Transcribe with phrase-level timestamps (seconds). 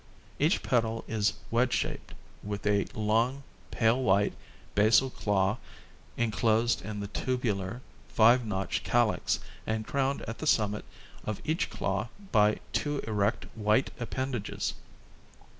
[0.39, 4.33] Each petal is wedge shaped, with a long, pale white,
[4.73, 5.59] basal claw
[6.17, 10.85] enclosed in the tubular, 5 notched calyx and crowned at the summit
[11.23, 14.73] of each claw by two erect, white appendages.